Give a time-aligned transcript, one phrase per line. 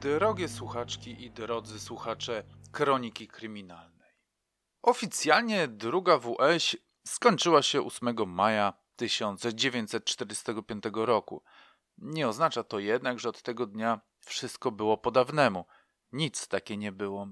[0.00, 4.10] Drogie słuchaczki i drodzy słuchacze Kroniki Kryminalnej.
[4.82, 11.42] Oficjalnie druga WS skończyła się 8 maja 1945 roku.
[11.98, 15.64] Nie oznacza to jednak, że od tego dnia wszystko było po dawnemu.
[16.12, 17.28] Nic takie nie było.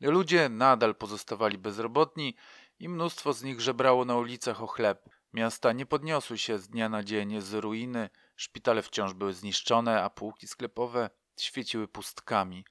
[0.00, 2.36] Ludzie nadal pozostawali bezrobotni
[2.78, 5.08] i mnóstwo z nich żebrało na ulicach o chleb.
[5.32, 10.10] Miasta nie podniosły się z dnia na dzień z ruiny, szpitale wciąż były zniszczone, a
[10.10, 11.10] półki sklepowe
[11.42, 12.64] świeciły pustkami.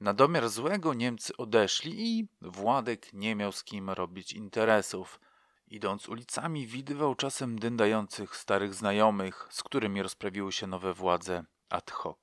[0.00, 5.20] Na domiar złego Niemcy odeszli i Władek nie miał z kim robić interesów.
[5.68, 12.18] Idąc ulicami widywał czasem dyndających starych znajomych, z którymi rozprawiły się nowe władze ad hoc.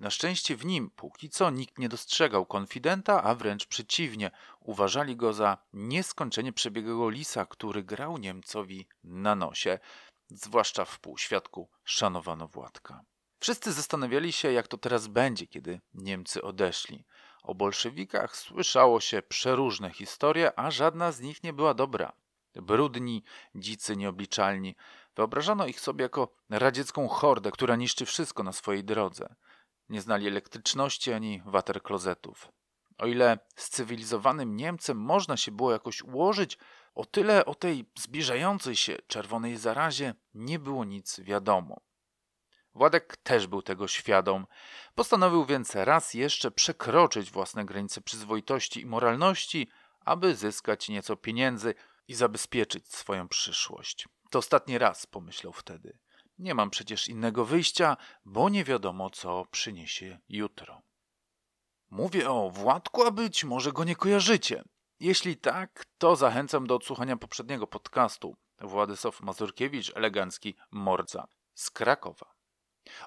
[0.00, 5.32] Na szczęście w nim póki co nikt nie dostrzegał konfidenta, a wręcz przeciwnie, uważali go
[5.32, 9.78] za nieskończenie przebiegłego lisa, który grał Niemcowi na nosie,
[10.28, 13.04] zwłaszcza w półświadku szanowano Władka.
[13.40, 17.04] Wszyscy zastanawiali się, jak to teraz będzie, kiedy Niemcy odeszli.
[17.42, 22.12] O bolszewikach słyszało się przeróżne historie, a żadna z nich nie była dobra.
[22.54, 23.22] Brudni,
[23.54, 24.76] dzicy, nieobliczalni.
[25.16, 29.34] Wyobrażano ich sobie jako radziecką hordę, która niszczy wszystko na swojej drodze.
[29.88, 32.48] Nie znali elektryczności ani water klozetów.
[32.98, 36.58] O ile z cywilizowanym Niemcem można się było jakoś ułożyć,
[36.94, 41.80] o tyle o tej zbliżającej się czerwonej zarazie nie było nic wiadomo.
[42.78, 44.46] Władek też był tego świadom.
[44.94, 49.68] Postanowił więc raz jeszcze przekroczyć własne granice przyzwoitości i moralności,
[50.00, 51.74] aby zyskać nieco pieniędzy
[52.08, 54.08] i zabezpieczyć swoją przyszłość.
[54.30, 55.98] To ostatni raz, pomyślał wtedy.
[56.38, 60.82] Nie mam przecież innego wyjścia, bo nie wiadomo, co przyniesie jutro.
[61.90, 64.62] Mówię o Władku, a być może go nie kojarzycie.
[65.00, 68.36] Jeśli tak, to zachęcam do odsłuchania poprzedniego podcastu.
[68.60, 72.37] Władysław Mazurkiewicz, elegancki morca z Krakowa.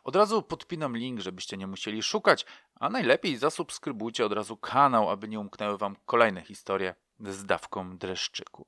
[0.04, 2.46] Od razu podpinam link, żebyście nie musieli szukać,
[2.80, 8.68] a najlepiej zasubskrybujcie od razu kanał, aby nie umknęły wam kolejne historie z dawką dreszczyku.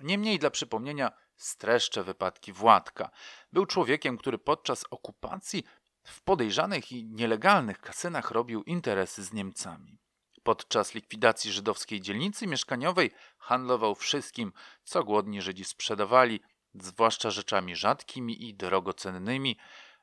[0.00, 3.10] Niemniej dla przypomnienia streszczę wypadki Władka.
[3.52, 5.64] Był człowiekiem, który podczas okupacji
[6.02, 9.98] w podejrzanych i nielegalnych kasynach robił interesy z Niemcami.
[10.42, 14.52] Podczas likwidacji żydowskiej dzielnicy mieszkaniowej handlował wszystkim,
[14.84, 16.40] co głodni Żydzi sprzedawali,
[16.74, 19.56] zwłaszcza rzeczami rzadkimi i drogocennymi,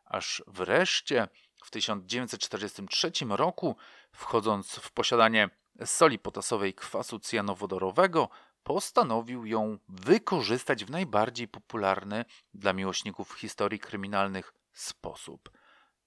[0.10, 1.28] aż wreszcie
[1.64, 3.76] w 1943 roku,
[4.12, 5.50] wchodząc w posiadanie
[5.86, 8.30] soli potasowej kwasu cyjanowodorowego,
[8.64, 15.52] postanowił ją wykorzystać w najbardziej popularny dla miłośników historii kryminalnych sposób,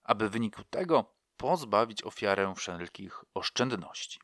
[0.03, 4.21] aby w wyniku tego pozbawić ofiarę wszelkich oszczędności.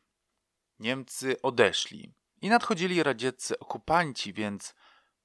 [0.79, 4.75] Niemcy odeszli i nadchodzili radzieccy okupanci, więc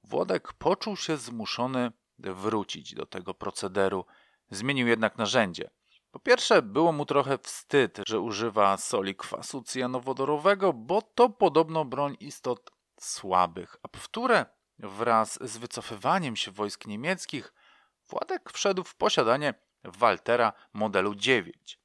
[0.05, 4.05] Włodek poczuł się zmuszony wrócić do tego procederu
[4.51, 5.71] Zmienił jednak narzędzie.
[6.11, 12.17] Po pierwsze, było mu trochę wstyd, że używa soli kwasu cyjanowodorowego, bo to podobno broń
[12.21, 13.77] istot słabych.
[13.83, 14.47] A po wtóre,
[14.79, 17.53] wraz z wycofywaniem się wojsk niemieckich,
[18.09, 19.55] Władek wszedł w posiadanie
[19.85, 21.79] Waltera modelu 9.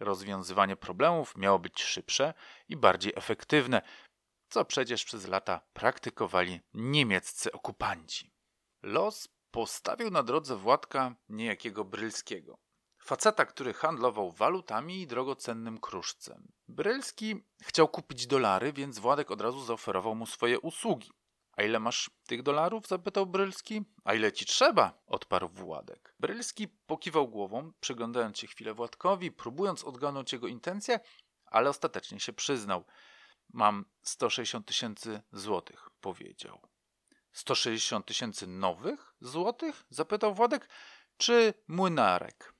[0.00, 2.34] Rozwiązywanie problemów miało być szybsze
[2.68, 3.82] i bardziej efektywne,
[4.48, 8.30] co przecież przez lata praktykowali niemieccy okupanci.
[8.82, 12.58] Los postawił na drodze Władka niejakiego Brylskiego.
[12.98, 16.52] Faceta, który handlował walutami i drogocennym kruszcem.
[16.68, 21.10] Brylski chciał kupić dolary, więc Władek od razu zaoferował mu swoje usługi.
[21.52, 22.86] A ile masz tych dolarów?
[22.86, 23.82] zapytał Brylski.
[24.04, 25.02] A ile ci trzeba?
[25.06, 26.14] odparł Władek.
[26.20, 31.00] Brylski pokiwał głową, przyglądając się chwilę Władkowi, próbując odgadnąć jego intencje,
[31.46, 32.84] ale ostatecznie się przyznał.
[33.52, 36.73] Mam 160 tysięcy złotych, powiedział.
[37.34, 39.84] 160 tysięcy nowych złotych?
[39.90, 40.68] zapytał Władek.
[41.16, 42.54] Czy młynarek?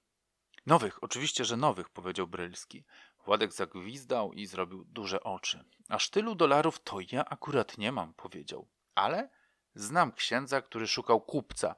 [0.67, 2.85] Nowych, oczywiście, że nowych, powiedział Brylski.
[3.25, 5.65] Władek zagwizdał i zrobił duże oczy.
[5.89, 8.69] Aż tylu dolarów to ja akurat nie mam, powiedział.
[8.95, 9.31] Ale
[9.75, 11.75] znam księdza, który szukał kupca.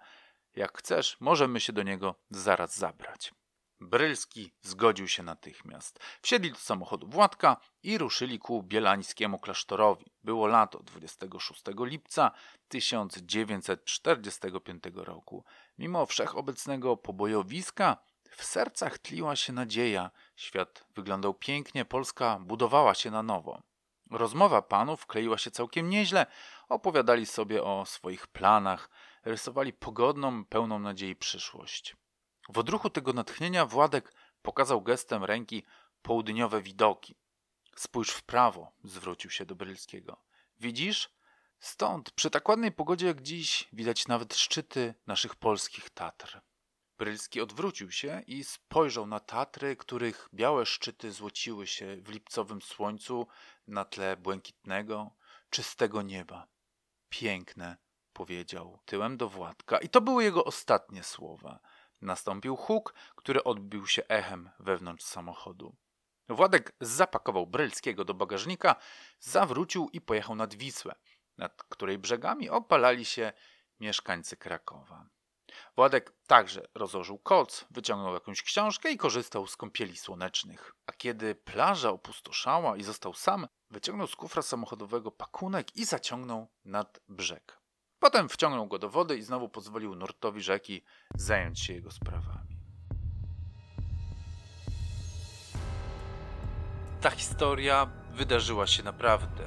[0.57, 3.35] Jak chcesz, możemy się do niego zaraz zabrać.
[3.81, 6.01] Brylski zgodził się natychmiast.
[6.23, 10.07] Wsiedli do samochodu Władka i ruszyli ku bielańskiemu klasztorowi.
[10.25, 12.31] Było lato 26 lipca
[12.69, 15.45] 1945 roku.
[15.79, 17.97] Mimo wszechobecnego pobojowiska
[18.31, 20.11] w sercach tliła się nadzieja.
[20.37, 23.63] Świat wyglądał pięknie, Polska budowała się na nowo.
[24.11, 26.27] Rozmowa panów kleiła się całkiem nieźle.
[26.69, 28.91] Opowiadali sobie o swoich planach,
[29.25, 31.97] rysowali pogodną, pełną nadziei przyszłość.
[32.49, 34.13] W odruchu tego natchnienia Władek
[34.43, 35.63] pokazał gestem ręki
[36.03, 37.15] południowe widoki.
[37.77, 40.23] Spójrz w prawo, zwrócił się do Brylskiego.
[40.61, 41.11] Widzisz?
[41.61, 46.41] Stąd, przy tak ładnej pogodzie jak dziś, widać nawet szczyty naszych polskich Tatr.
[46.99, 53.27] Brylski odwrócił się i spojrzał na Tatry, których białe szczyty złociły się w lipcowym słońcu
[53.67, 55.11] na tle błękitnego,
[55.51, 56.47] czystego nieba.
[57.09, 57.77] Piękne,
[58.13, 61.61] powiedział tyłem do Władka i to były jego ostatnie słowa.
[62.01, 65.77] Nastąpił huk, który odbił się echem wewnątrz samochodu.
[66.29, 68.77] Władek zapakował Brylskiego do bagażnika,
[69.21, 70.95] zawrócił i pojechał nad Wisłę,
[71.39, 73.33] nad której brzegami opalali się
[73.81, 75.07] mieszkańcy Krakowa.
[75.77, 80.73] Władek także rozłożył koc, wyciągnął jakąś książkę i korzystał z kąpieli słonecznych.
[80.87, 87.01] A kiedy plaża opustoszała i został sam, wyciągnął z kufra samochodowego pakunek i zaciągnął nad
[87.09, 87.61] brzeg.
[88.07, 90.83] Potem wciągnął go do wody i znowu pozwolił nurtowi rzeki
[91.15, 92.57] zająć się jego sprawami.
[97.01, 99.45] Ta historia wydarzyła się naprawdę.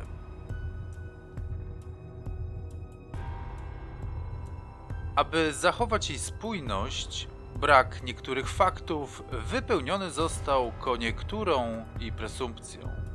[5.16, 13.09] Aby zachować jej spójność, brak niektórych faktów wypełniony został koniekturą i presumpcją.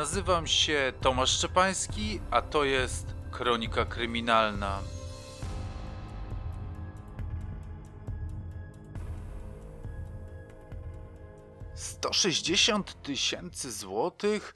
[0.00, 4.82] Nazywam się Tomasz Szczepański, a to jest Kronika Kryminalna.
[11.74, 14.54] Sto sześćdziesiąt tysięcy złotych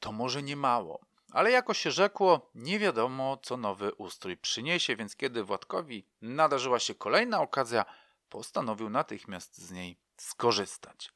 [0.00, 1.00] to może nie mało,
[1.32, 6.94] ale jako się rzekło, nie wiadomo co nowy ustrój przyniesie, więc kiedy Władkowi nadarzyła się
[6.94, 7.84] kolejna okazja,
[8.28, 11.12] postanowił natychmiast z niej skorzystać.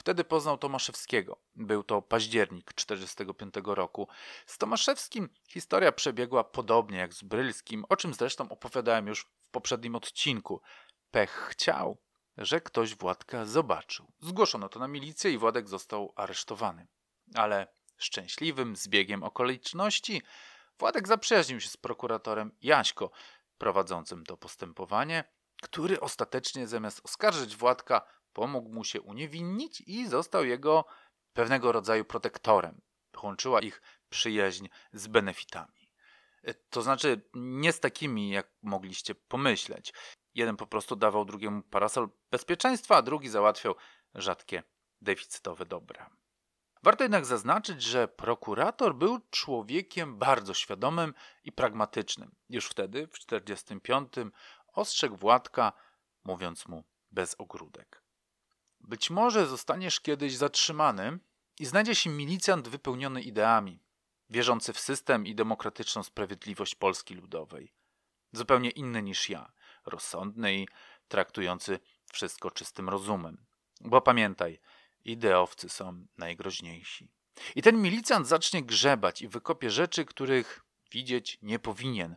[0.00, 1.36] Wtedy poznał Tomaszewskiego.
[1.54, 4.08] Był to październik 1945 roku.
[4.46, 9.94] Z Tomaszewskim historia przebiegła podobnie jak z Brylskim, o czym zresztą opowiadałem już w poprzednim
[9.96, 10.60] odcinku.
[11.10, 11.98] Pech chciał,
[12.36, 14.12] że ktoś Władka zobaczył.
[14.20, 16.86] Zgłoszono to na milicję i Władek został aresztowany.
[17.34, 17.66] Ale
[17.96, 20.22] szczęśliwym zbiegiem okoliczności
[20.78, 23.10] Władek zaprzyjaźnił się z prokuratorem Jaśko,
[23.58, 25.24] prowadzącym to postępowanie,
[25.62, 30.84] który ostatecznie zamiast oskarżyć Władka pomógł mu się uniewinnić i został jego
[31.32, 32.80] pewnego rodzaju protektorem.
[33.22, 35.90] Łączyła ich przyjaźń z benefitami.
[36.42, 39.92] E, to znaczy, nie z takimi, jak mogliście pomyśleć.
[40.34, 43.74] Jeden po prostu dawał drugiemu parasol bezpieczeństwa, a drugi załatwiał
[44.14, 44.62] rzadkie
[45.00, 46.10] deficytowe dobra.
[46.82, 51.14] Warto jednak zaznaczyć, że prokurator był człowiekiem bardzo świadomym
[51.44, 52.34] i pragmatycznym.
[52.48, 54.32] Już wtedy, w 1945,
[54.72, 55.72] ostrzegł Władka,
[56.24, 57.99] mówiąc mu bez ogródek.
[58.80, 61.18] Być może zostaniesz kiedyś zatrzymany
[61.58, 63.82] i znajdzie się milicjant wypełniony ideami,
[64.30, 67.72] wierzący w system i demokratyczną sprawiedliwość Polski Ludowej.
[68.32, 69.52] Zupełnie inny niż ja,
[69.86, 70.68] rozsądny i
[71.08, 71.80] traktujący
[72.12, 73.46] wszystko czystym rozumem.
[73.80, 74.60] Bo pamiętaj,
[75.04, 77.10] ideowcy są najgroźniejsi.
[77.56, 82.16] I ten milicjant zacznie grzebać i wykopie rzeczy, których widzieć nie powinien.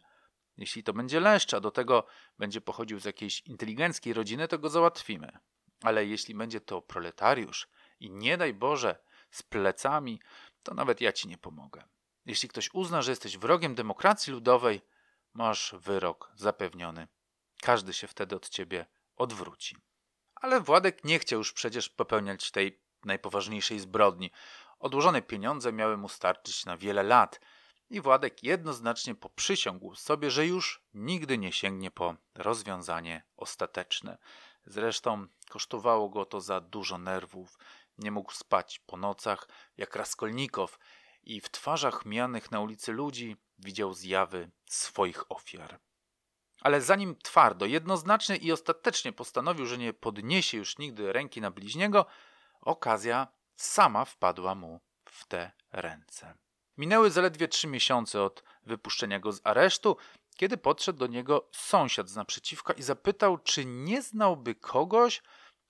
[0.58, 2.06] Jeśli to będzie leszcz, a do tego
[2.40, 5.40] będzie pochodził z jakiejś inteligenckiej rodziny, to go załatwimy.
[5.84, 7.68] Ale jeśli będzie to proletariusz
[8.00, 8.96] i nie daj Boże
[9.32, 10.22] z plecami,
[10.64, 11.84] to nawet ja ci nie pomogę.
[12.26, 14.82] Jeśli ktoś uzna, że jesteś wrogiem demokracji ludowej,
[15.34, 17.08] masz wyrok zapewniony.
[17.62, 18.86] Każdy się wtedy od ciebie
[19.16, 19.78] odwróci.
[20.36, 24.32] Ale Władek nie chciał już przecież popełniać tej najpoważniejszej zbrodni.
[24.80, 27.40] Odłożone pieniądze miały mu starczyć na wiele lat
[27.90, 34.18] i Władek jednoznacznie poprzysiągł sobie, że już nigdy nie sięgnie po rozwiązanie ostateczne.
[34.66, 37.58] Zresztą kosztowało go to za dużo nerwów.
[37.98, 40.80] Nie mógł spać po nocach jak Raskolnikow
[41.24, 45.80] i w twarzach mianych na ulicy ludzi widział zjawy swoich ofiar.
[46.62, 52.06] Ale zanim twardo, jednoznacznie i ostatecznie postanowił, że nie podniesie już nigdy ręki na bliźniego,
[52.62, 56.38] okazja sama wpadła mu w te ręce.
[56.78, 59.98] Minęły zaledwie trzy miesiące od wypuszczenia go z aresztu,
[60.36, 65.22] kiedy podszedł do niego sąsiad z naprzeciwka i zapytał, czy nie znałby kogoś,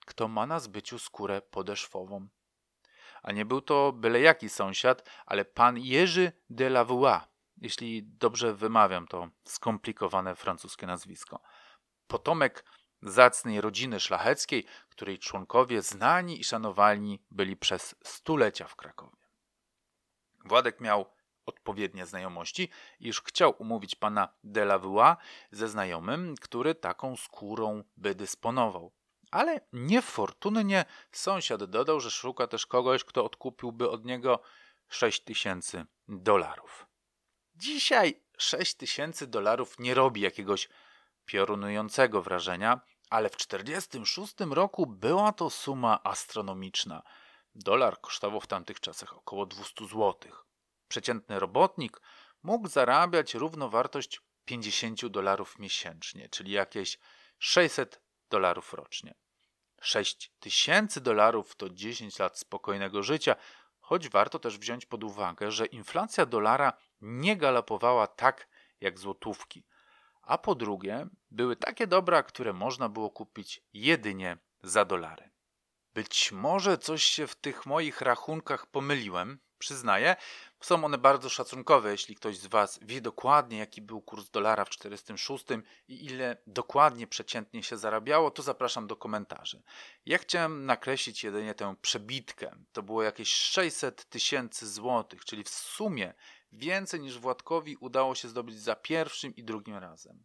[0.04, 2.28] kto ma na zbyciu skórę podeszwową.
[3.22, 7.20] A nie był to byle jaki sąsiad, ale pan Jerzy de Lavoie,
[7.56, 11.40] jeśli dobrze wymawiam to skomplikowane francuskie nazwisko.
[12.06, 12.64] Potomek
[13.02, 19.24] zacnej rodziny szlacheckiej, której członkowie znani i szanowani byli przez stulecia w Krakowie.
[20.44, 21.06] Władek miał
[21.46, 22.68] odpowiednie znajomości,
[23.00, 25.16] iż chciał umówić pana Delavua
[25.50, 28.92] ze znajomym, który taką skórą by dysponował.
[29.34, 34.40] Ale niefortunnie sąsiad dodał, że szuka też kogoś, kto odkupiłby od niego
[34.88, 36.86] 6 tysięcy dolarów.
[37.54, 40.68] Dzisiaj 6 tysięcy dolarów nie robi jakiegoś
[41.24, 47.02] piorunującego wrażenia, ale w 1946 roku była to suma astronomiczna.
[47.54, 50.44] Dolar kosztował w tamtych czasach około 200 złotych.
[50.88, 52.00] Przeciętny robotnik
[52.42, 56.98] mógł zarabiać równowartość 50 dolarów miesięcznie, czyli jakieś
[57.38, 58.00] 600
[58.30, 59.23] dolarów rocznie.
[59.84, 63.36] 6 tysięcy dolarów to 10 lat spokojnego życia,
[63.80, 68.48] choć warto też wziąć pod uwagę, że inflacja dolara nie galopowała tak
[68.80, 69.64] jak złotówki.
[70.22, 75.30] A po drugie, były takie dobra, które można było kupić jedynie za dolary.
[75.94, 80.16] Być może coś się w tych moich rachunkach pomyliłem, przyznaję.
[80.60, 84.70] Są one bardzo szacunkowe, jeśli ktoś z Was wie dokładnie, jaki był kurs dolara w
[84.70, 85.44] 46
[85.88, 89.62] i ile dokładnie przeciętnie się zarabiało, to zapraszam do komentarzy.
[90.06, 92.56] Ja chciałem nakreślić jedynie tę przebitkę.
[92.72, 96.14] To było jakieś 600 tysięcy złotych, czyli w sumie
[96.52, 100.24] więcej niż Władkowi udało się zdobyć za pierwszym i drugim razem.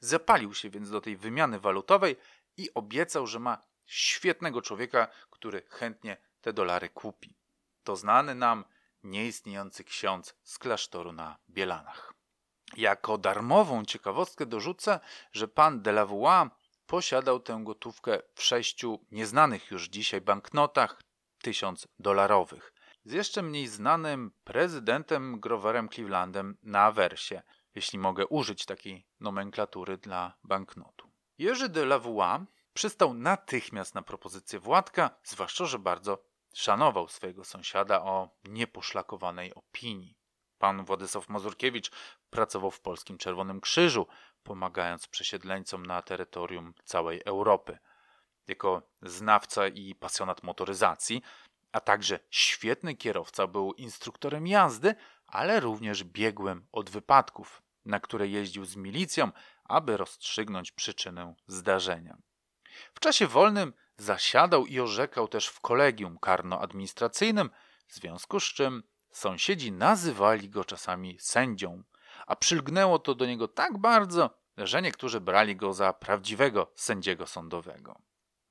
[0.00, 2.16] Zapalił się więc do tej wymiany walutowej
[2.56, 7.36] i obiecał, że ma świetnego człowieka, który chętnie te dolary kupi.
[7.86, 8.64] To znany nam
[9.02, 12.14] nieistniejący ksiądz z klasztoru na Bielanach.
[12.76, 15.00] Jako darmową ciekawostkę dorzucę,
[15.32, 16.50] że pan Delavouis
[16.86, 21.00] posiadał tę gotówkę w sześciu nieznanych już dzisiaj banknotach
[21.42, 22.72] tysiąc dolarowych
[23.04, 27.42] z jeszcze mniej znanym prezydentem Groverem Clevelandem na awersie,
[27.74, 31.10] jeśli mogę użyć takiej nomenklatury dla banknotu.
[31.38, 38.30] Jerzy de Lavouis przystał natychmiast na propozycję Władka, zwłaszcza, że bardzo szanował swojego sąsiada o
[38.44, 40.16] nieposzlakowanej opinii.
[40.58, 41.90] Pan Władysław Mazurkiewicz
[42.30, 44.06] pracował w Polskim Czerwonym Krzyżu,
[44.42, 47.78] pomagając przesiedleńcom na terytorium całej Europy.
[48.48, 51.22] Jako znawca i pasjonat motoryzacji,
[51.72, 54.94] a także świetny kierowca, był instruktorem jazdy,
[55.26, 59.30] ale również biegłym od wypadków, na które jeździł z milicją,
[59.64, 62.16] aby rozstrzygnąć przyczynę zdarzenia.
[62.94, 67.50] W czasie wolnym zasiadał i orzekał też w kolegium karno-administracyjnym,
[67.86, 71.82] w związku z czym sąsiedzi nazywali go czasami sędzią,
[72.26, 78.00] a przylgnęło to do niego tak bardzo, że niektórzy brali go za prawdziwego sędziego sądowego.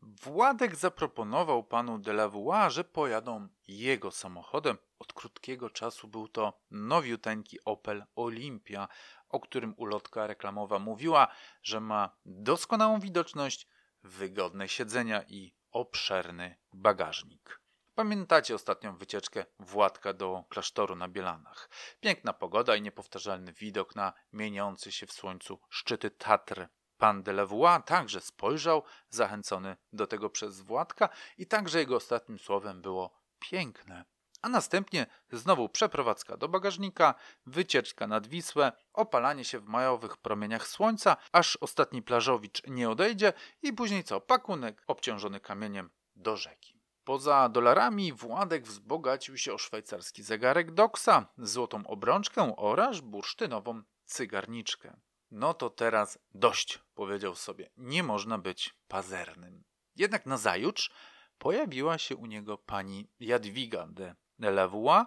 [0.02, 4.78] Władek zaproponował panu Delavouis, że pojadą jego samochodem.
[5.00, 8.88] Od krótkiego czasu był to nowiuteńki Opel Olympia,
[9.30, 11.28] o którym ulotka reklamowa mówiła,
[11.64, 13.68] że ma doskonałą widoczność,
[14.05, 17.62] wygodne siedzenia i obszerny bagażnik.
[17.95, 21.69] Pamiętacie ostatnią wycieczkę Władka do klasztoru na Bielanach.
[22.00, 26.67] Piękna pogoda i niepowtarzalny widok na mieniący się w słońcu szczyty Tatr.
[26.97, 27.47] Pan de
[27.85, 34.05] także spojrzał, zachęcony do tego przez Władka i także jego ostatnim słowem było piękne.
[34.46, 41.18] A następnie znowu przeprowadzka do bagażnika, wycieczka nad Wisłę, opalanie się w majowych promieniach słońca,
[41.32, 44.22] aż ostatni plażowicz nie odejdzie i później co?
[44.22, 46.82] Pakunek obciążony kamieniem do rzeki.
[47.04, 54.98] Poza dolarami Władek wzbogacił się o szwajcarski zegarek Doxa, złotą obrączkę oraz bursztynową cygarniczkę.
[55.32, 57.70] No to teraz dość, powiedział sobie.
[57.78, 59.64] Nie można być pazernym.
[59.96, 60.92] Jednak nazajutrz
[61.38, 65.06] pojawiła się u niego pani Jadwiga de Lavouis,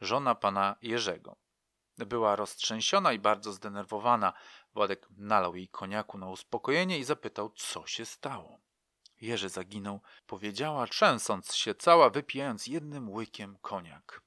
[0.00, 1.36] żona pana Jerzego.
[1.98, 4.32] Była roztrzęsiona i bardzo zdenerwowana.
[4.74, 8.60] Władek nalał jej koniaku na uspokojenie i zapytał, co się stało.
[9.20, 14.22] Jerzy zaginął, powiedziała, trzęsąc się cała, wypijając jednym łykiem koniak.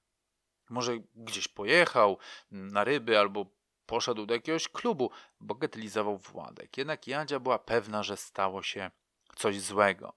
[0.70, 2.18] Może gdzieś pojechał
[2.52, 3.46] na ryby albo
[3.86, 6.78] poszedł do jakiegoś klubu, bagatelizował Władek.
[6.78, 8.92] Jednak Jadzia była pewna, że stało się
[9.36, 10.14] coś złego.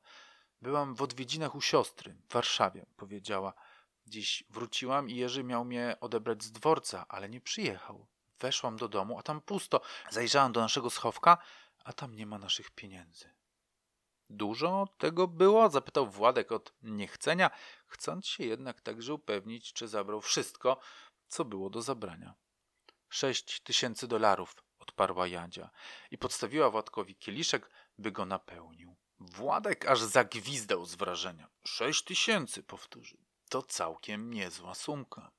[0.62, 3.54] Byłam w odwiedzinach u siostry w Warszawie, powiedziała.
[4.06, 8.06] Dziś wróciłam i Jerzy miał mnie odebrać z dworca, ale nie przyjechał.
[8.40, 9.80] Weszłam do domu, a tam pusto.
[10.10, 11.38] Zajrzałam do naszego schowka,
[11.84, 13.30] a tam nie ma naszych pieniędzy.
[14.30, 15.70] Dużo tego było?
[15.70, 17.50] zapytał Władek od niechcenia,
[17.86, 20.80] chcąc się jednak także upewnić, czy zabrał wszystko,
[21.28, 22.34] co było do zabrania.
[23.08, 25.70] Sześć tysięcy dolarów, odparła Jadzia
[26.10, 28.96] i podstawiła Władkowi kieliszek, by go napełnił.
[29.20, 31.48] Władek aż zagwizdał z wrażenia.
[31.64, 33.23] Sześć tysięcy, powtórzył.
[33.48, 35.30] To całkiem niezła sumka.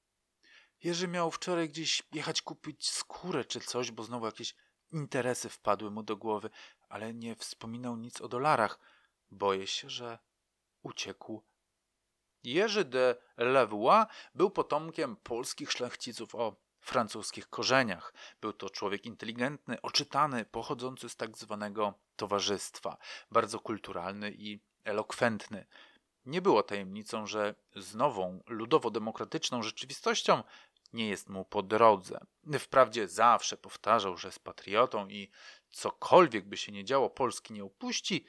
[0.84, 4.56] Jerzy miał wczoraj gdzieś jechać kupić skórę czy coś, bo znowu jakieś
[4.92, 6.50] interesy wpadły mu do głowy,
[6.90, 8.80] ale nie wspominał nic o dolarach.
[9.32, 10.20] Boję się, że
[10.84, 11.44] uciekł.
[12.44, 18.14] Jerzy de Lavouis był potomkiem polskich szlachciców o francuskich korzeniach.
[18.42, 22.98] Był to człowiek inteligentny, oczytany, pochodzący z tak zwanego towarzystwa,
[23.32, 25.66] bardzo kulturalny i elokwentny.
[26.26, 30.44] Nie było tajemnicą, że z nową, ludowo-demokratyczną rzeczywistością
[30.94, 32.20] nie jest mu po drodze.
[32.60, 35.32] Wprawdzie zawsze powtarzał, że jest patriotą i
[35.70, 38.26] cokolwiek by się nie działo, Polski nie upuści,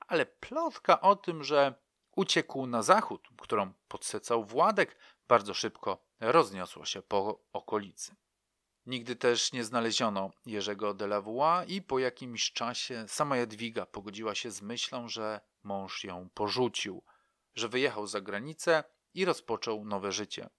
[0.00, 1.74] ale plotka o tym, że
[2.16, 4.96] uciekł na zachód, którą podsycał Władek,
[5.28, 8.16] bardzo szybko rozniosło się po okolicy.
[8.86, 14.34] Nigdy też nie znaleziono Jerzego de la Voix i po jakimś czasie sama Jadwiga pogodziła
[14.34, 17.02] się z myślą, że mąż ją porzucił,
[17.58, 18.84] że wyjechał za granicę
[19.14, 20.50] i rozpoczął nowe życie.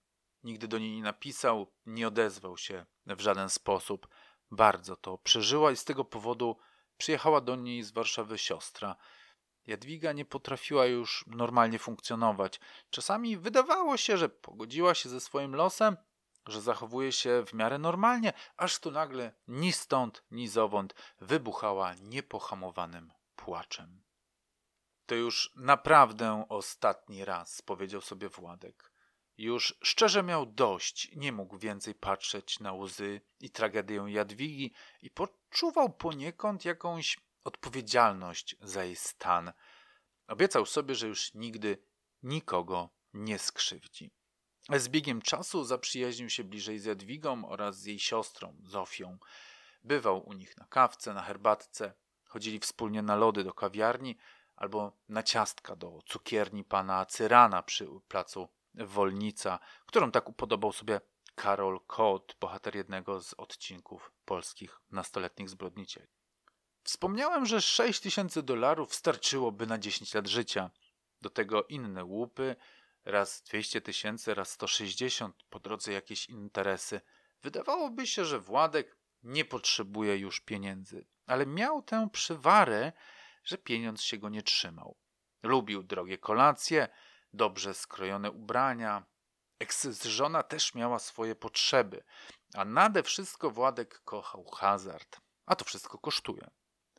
[0.42, 4.08] Nigdy do niej nie napisał, nie odezwał się w żaden sposób.
[4.50, 6.56] Bardzo to przeżyła i z tego powodu
[6.96, 8.96] przyjechała do niej z Warszawy siostra.
[9.66, 12.60] Jadwiga nie potrafiła już normalnie funkcjonować.
[12.90, 15.96] Czasami wydawało się, że pogodziła się ze swoim losem,
[16.46, 23.12] że zachowuje się w miarę normalnie, aż tu nagle ni stąd, ni zowąd wybuchała niepohamowanym
[23.36, 24.02] płaczem.
[25.10, 28.92] To już naprawdę ostatni raz, powiedział sobie Władek.
[29.38, 35.92] Już szczerze miał dość, nie mógł więcej patrzeć na łzy i tragedię Jadwigi i poczuwał
[35.92, 39.52] poniekąd jakąś odpowiedzialność za jej stan.
[40.26, 41.78] Obiecał sobie, że już nigdy
[42.22, 44.10] nikogo nie skrzywdzi.
[44.76, 49.18] Z biegiem czasu zaprzyjaźnił się bliżej z Jadwigą oraz z jej siostrą, Zofią.
[49.82, 54.16] Bywał u nich na kawce, na herbatce, chodzili wspólnie na lody do kawiarni
[54.60, 61.00] albo na ciastka do cukierni pana Cyrana przy placu Wolnica, którą tak upodobał sobie
[61.34, 66.06] Karol Kot, bohater jednego z odcinków polskich nastoletnich zbrodnicie.
[66.82, 70.70] Wspomniałem, że 6 tysięcy dolarów starczyłoby na 10 lat życia.
[71.20, 72.56] Do tego inne łupy,
[73.04, 77.00] raz 200 tysięcy, raz 160, po drodze jakieś interesy.
[77.42, 82.92] Wydawałoby się, że Władek nie potrzebuje już pieniędzy, ale miał tę przywarę,
[83.44, 84.96] że pieniądz się go nie trzymał.
[85.42, 86.88] Lubił drogie kolacje,
[87.32, 89.04] dobrze skrojone ubrania.
[89.58, 92.04] Eks-żona też miała swoje potrzeby,
[92.54, 96.50] a nade wszystko Władek kochał hazard, a to wszystko kosztuje.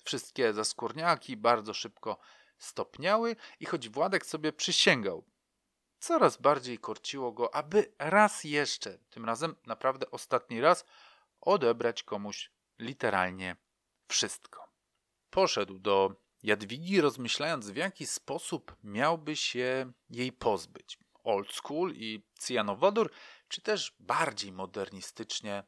[0.03, 2.17] Wszystkie zaskórniaki bardzo szybko
[2.57, 5.25] stopniały i choć Władek sobie przysięgał,
[6.01, 10.86] coraz bardziej korciło go, aby raz jeszcze, tym razem naprawdę ostatni raz,
[11.41, 13.55] odebrać komuś literalnie
[14.07, 14.71] wszystko.
[15.29, 20.99] Poszedł do Jadwigi, rozmyślając w jaki sposób miałby się jej pozbyć.
[21.23, 23.12] Old school i cyjanowodór,
[23.47, 25.63] czy też bardziej modernistycznie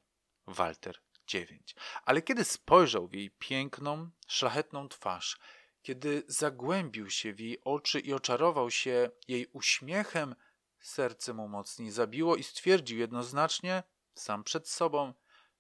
[0.48, 1.00] Walter
[1.34, 1.74] IX.
[2.06, 5.40] Ale kiedy spojrzał w jej piękną, szlachetną twarz,
[5.82, 10.36] kiedy zagłębił się w jej oczy i oczarował się jej uśmiechem,
[10.80, 13.84] serce mu mocniej zabiło i stwierdził jednoznacznie,
[14.14, 15.14] sam przed sobą,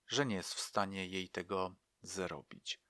[0.08, 2.83] że nie jest w stanie jej tego zrobić.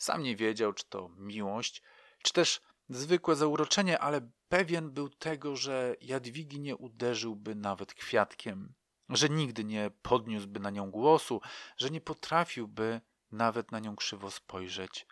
[0.00, 1.82] Sam nie wiedział, czy to miłość,
[2.22, 8.74] czy też zwykłe zauroczenie, ale pewien był tego, że Jadwigi nie uderzyłby nawet kwiatkiem,
[9.08, 11.40] że nigdy nie podniósłby na nią głosu,
[11.76, 13.00] że nie potrafiłby
[13.32, 15.06] nawet na nią krzywo spojrzeć.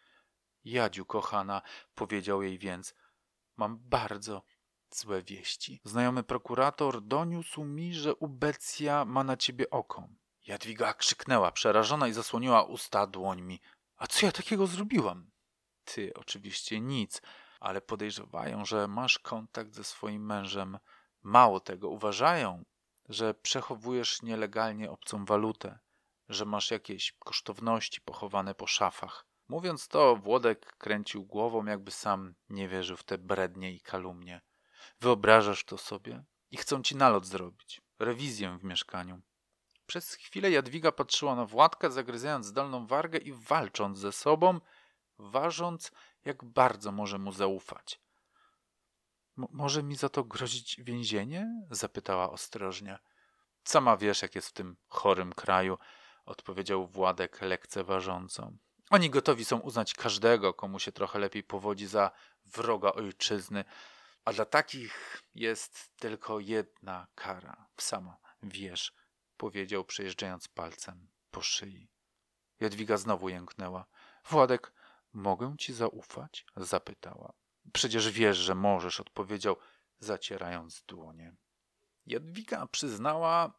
[0.64, 1.62] Jadziu, kochana,
[1.94, 2.94] powiedział jej więc,
[3.56, 4.42] mam bardzo
[4.90, 5.80] złe wieści.
[5.84, 10.08] Znajomy prokurator doniósł mi, że Ubecja ma na ciebie oko.
[10.46, 13.60] Jadwiga krzyknęła, przerażona i zasłoniła usta dłońmi.
[13.98, 15.30] A co ja takiego zrobiłam?
[15.84, 17.22] Ty oczywiście nic,
[17.60, 20.78] ale podejrzewają, że masz kontakt ze swoim mężem.
[21.22, 22.64] Mało tego, uważają,
[23.08, 25.78] że przechowujesz nielegalnie obcą walutę,
[26.28, 29.26] że masz jakieś kosztowności pochowane po szafach.
[29.48, 34.40] Mówiąc to, Włodek kręcił głową, jakby sam nie wierzył w te brednie i kalumnie.
[35.00, 36.24] Wyobrażasz to sobie?
[36.50, 39.20] I chcą ci nalot zrobić, rewizję w mieszkaniu.
[39.88, 44.60] Przez chwilę Jadwiga patrzyła na Władka, zagryzając dolną wargę i walcząc ze sobą,
[45.18, 45.92] ważąc,
[46.24, 48.00] jak bardzo może mu zaufać.
[49.36, 51.64] może mi za to grozić więzienie?
[51.70, 52.98] zapytała ostrożnie.
[53.64, 55.78] Sama wiesz, jak jest w tym chorym kraju,
[56.24, 58.52] odpowiedział Władek lekceważąco.
[58.90, 62.10] Oni gotowi są uznać każdego, komu się trochę lepiej powodzi za
[62.44, 63.64] wroga ojczyzny,
[64.24, 67.66] a dla takich jest tylko jedna kara.
[67.76, 68.92] Sama wiesz,
[69.38, 71.88] powiedział przejeżdżając palcem po szyi.
[72.60, 73.86] Jadwiga znowu jęknęła.
[74.24, 74.72] Władek,
[75.12, 76.46] mogę ci zaufać?
[76.56, 77.32] zapytała.
[77.72, 79.56] Przecież wiesz, że możesz, odpowiedział,
[79.98, 81.34] zacierając dłonie.
[82.06, 83.52] Jadwiga przyznała,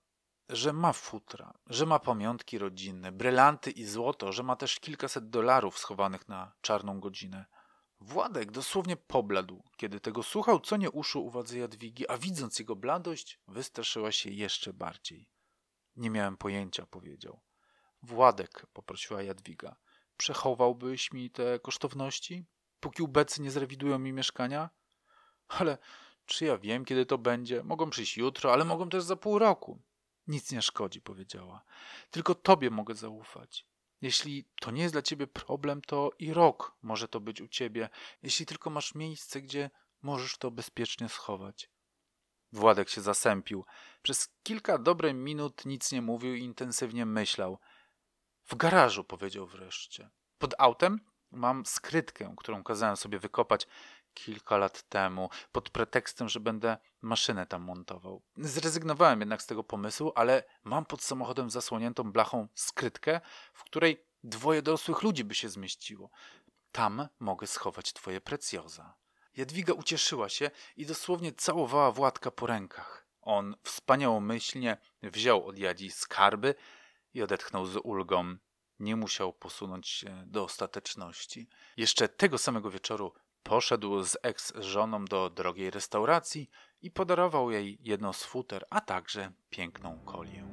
[0.50, 5.80] że ma futra, że ma pamiątki rodzinne, brylanty i złoto, że ma też kilkaset dolarów
[5.80, 7.46] schowanych na czarną godzinę.
[8.02, 13.40] Władek dosłownie pobladł, kiedy tego słuchał, co nie uszył uwadze Jadwigi, a widząc jego bladość,
[13.48, 15.30] wystraszyła się jeszcze bardziej.
[16.00, 17.40] Nie miałem pojęcia, powiedział.
[18.04, 19.76] Władek, poprosiła Jadwiga,
[20.18, 22.46] przechowałbyś mi te kosztowności,
[22.80, 24.70] póki ubecy nie zrewidują mi mieszkania?
[25.48, 25.78] Ale
[26.26, 27.64] czy ja wiem, kiedy to będzie?
[27.64, 29.82] Mogą przyjść jutro, ale mogą też za pół roku.
[30.28, 31.64] Nic nie szkodzi, powiedziała.
[32.12, 33.66] Tylko tobie mogę zaufać.
[34.02, 37.90] Jeśli to nie jest dla ciebie problem, to i rok może to być u ciebie,
[38.24, 39.70] jeśli tylko masz miejsce, gdzie
[40.02, 41.70] możesz to bezpiecznie schować.
[42.52, 43.66] Władek się zasępił.
[44.02, 47.60] Przez kilka dobrych minut nic nie mówił i intensywnie myślał.
[48.46, 50.10] W garażu, powiedział wreszcie.
[50.38, 51.00] Pod autem
[51.32, 53.68] mam skrytkę, którą kazałem sobie wykopać
[54.14, 58.22] kilka lat temu, pod pretekstem, że będę maszynę tam montował.
[58.38, 63.22] Zrezygnowałem jednak z tego pomysłu, ale mam pod samochodem zasłoniętą blachą skrytkę,
[63.54, 66.10] w której dwoje dorosłych ludzi by się zmieściło.
[66.72, 68.99] Tam mogę schować twoje precjoza.
[69.40, 73.06] Jadwiga ucieszyła się i dosłownie całowała Władka po rękach.
[73.22, 76.56] On wspaniałomyślnie wziął od Jadzi skarby
[77.14, 78.38] i odetchnął z ulgą.
[78.80, 81.50] Nie musiał posunąć się do ostateczności.
[81.78, 86.50] Jeszcze tego samego wieczoru poszedł z eks-żoną do drogiej restauracji
[86.82, 90.48] i podarował jej jedno z futer, a także piękną kolię.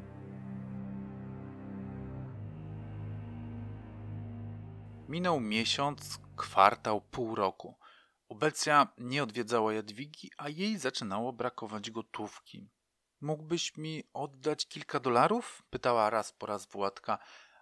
[5.08, 7.74] Minął miesiąc, kwartał, pół roku.
[8.28, 12.68] Ubecja nie odwiedzała Jadwigi, a jej zaczynało brakować gotówki.
[13.20, 15.62] Mógłbyś mi oddać kilka dolarów?
[15.70, 17.18] pytała raz po raz Władka.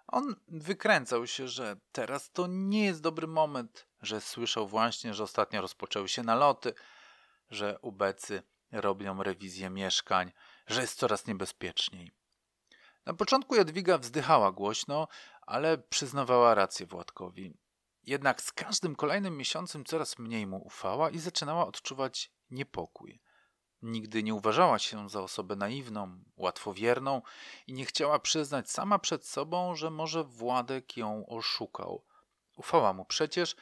[0.07, 5.61] On wykręcał się, że teraz to nie jest dobry moment, że słyszał właśnie, że ostatnio
[5.61, 6.73] rozpoczęły się naloty,
[7.49, 10.31] że ubecy robią rewizję mieszkań,
[10.67, 12.11] że jest coraz niebezpieczniej.
[13.05, 15.07] Na początku Jadwiga wzdychała głośno,
[15.41, 17.53] ale przyznawała rację Władkowi.
[18.05, 23.21] Jednak z każdym kolejnym miesiącem coraz mniej mu ufała i zaczynała odczuwać niepokój.
[23.81, 27.21] Nigdy nie uważała się za osobę naiwną, łatwowierną
[27.67, 32.05] i nie chciała przyznać sama przed sobą, że może Władek ją oszukał.
[32.57, 33.55] Ufała mu przecież,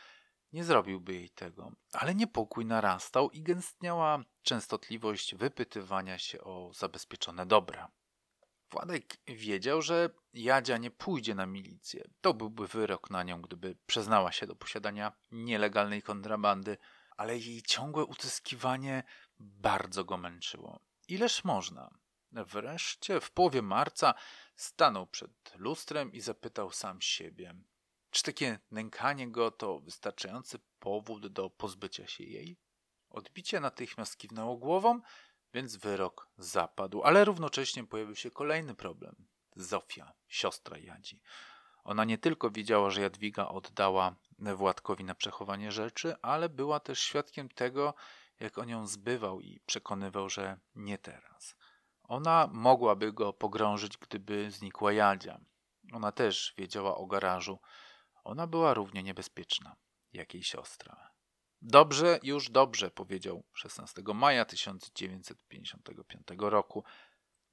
[0.54, 7.92] nie zrobiłby jej tego, ale niepokój narastał i gęstniała częstotliwość wypytywania się o zabezpieczone dobra.
[8.74, 12.04] Władek wiedział, że Jadzia nie pójdzie na milicję.
[12.22, 16.78] To byłby wyrok na nią, gdyby przyznała się do posiadania nielegalnej kontrabandy,
[17.18, 19.04] ale jej ciągłe utyskiwanie
[19.40, 20.80] bardzo go męczyło.
[21.08, 21.98] Ileż można?
[22.32, 24.14] Wreszcie w połowie marca
[24.56, 27.56] stanął przed lustrem i zapytał sam siebie:
[28.12, 32.58] Czy takie nękanie go to wystarczający powód do pozbycia się jej?
[33.10, 35.02] Odbicie natychmiast kiwnęło głową
[35.54, 39.16] więc wyrok zapadł, ale równocześnie pojawił się kolejny problem.
[39.56, 41.22] Zofia, siostra Jadzi.
[41.84, 47.50] Ona nie tylko wiedziała, że Jadwiga oddała Władkowi na przechowanie rzeczy, ale była też świadkiem
[47.50, 47.94] tego,
[48.40, 51.56] jak on ją zbywał i przekonywał, że nie teraz.
[52.04, 55.40] Ona mogłaby go pogrążyć, gdyby znikła Jadzia.
[55.94, 57.60] Ona też wiedziała o garażu.
[58.24, 59.76] Ona była równie niebezpieczna,
[60.14, 61.13] jak jej siostra.
[61.66, 66.84] Dobrze, już dobrze, powiedział 16 maja 1955 roku.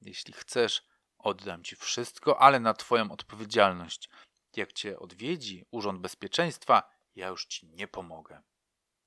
[0.01, 0.83] Jeśli chcesz,
[1.19, 4.09] oddam ci wszystko, ale na twoją odpowiedzialność.
[4.57, 8.43] Jak cię odwiedzi Urząd Bezpieczeństwa, ja już ci nie pomogę.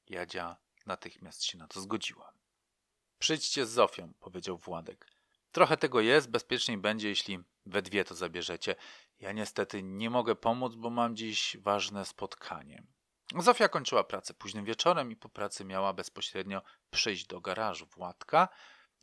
[0.10, 2.34] Jadzia natychmiast się na to zgodziła.
[3.20, 5.12] Przyjdźcie z Zofią, powiedział Władek.
[5.52, 8.76] Trochę tego jest, bezpieczniej będzie, jeśli we dwie to zabierzecie.
[9.20, 12.84] Ja niestety nie mogę pomóc, bo mam dziś ważne spotkanie.
[13.42, 18.48] Zofia kończyła pracę późnym wieczorem i po pracy miała bezpośrednio przyjść do garażu Władka.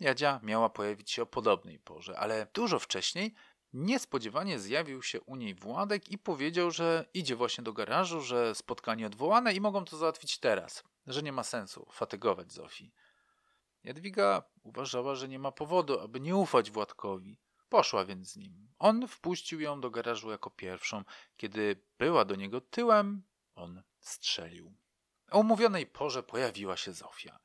[0.00, 3.34] Jadzia miała pojawić się o podobnej porze, ale dużo wcześniej
[3.72, 9.06] niespodziewanie zjawił się u niej Władek i powiedział, że idzie właśnie do garażu, że spotkanie
[9.06, 12.92] odwołane i mogą to załatwić teraz, że nie ma sensu fatygować Zofii.
[13.84, 17.36] Jadwiga uważała, że nie ma powodu, aby nie ufać Władkowi.
[17.68, 18.68] Poszła więc z nim.
[18.78, 21.04] On wpuścił ją do garażu jako pierwszą.
[21.36, 23.22] Kiedy była do niego tyłem,
[23.54, 24.74] on strzelił.
[25.30, 27.38] O umówionej porze pojawiła się Zofia.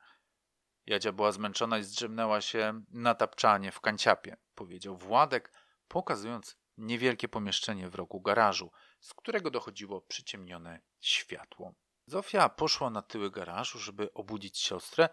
[0.86, 5.52] Jadzia była zmęczona i zdrzemnęła się na tapczanie w kanciapie, powiedział Władek,
[5.88, 11.74] pokazując niewielkie pomieszczenie w rogu garażu, z którego dochodziło przyciemnione światło.
[12.06, 15.08] Zofia poszła na tyły garażu, żeby obudzić siostrę,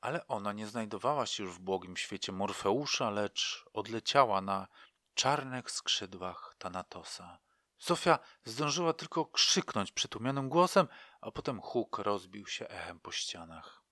[0.00, 4.68] ale ona nie znajdowała się już w błogim świecie Morfeusza, lecz odleciała na
[5.14, 7.38] czarnych skrzydłach Tanatosa.
[7.78, 10.88] Zofia zdążyła tylko krzyknąć przytłumionym głosem,
[11.20, 13.82] a potem huk rozbił się echem po ścianach.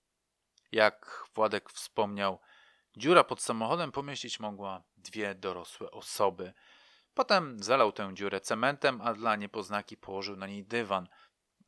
[0.73, 2.41] Jak Władek wspomniał,
[2.97, 6.55] dziura pod samochodem pomieścić mogła dwie dorosłe osoby.
[7.15, 11.09] Potem zalał tę dziurę cementem, a dla niepoznaki położył na niej dywan.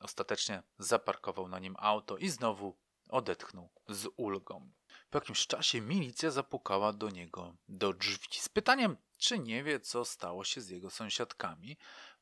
[0.01, 2.77] Ostatecznie zaparkował na nim auto i znowu
[3.09, 4.71] odetchnął z ulgą.
[5.11, 10.05] Po jakimś czasie milicja zapukała do niego do drzwi z pytaniem, czy nie wie, co
[10.05, 11.77] stało się z jego sąsiadkami,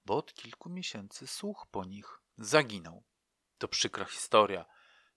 [0.04, 3.04] bo od kilku miesięcy słuch po nich zaginął.
[3.58, 4.64] To przykra historia,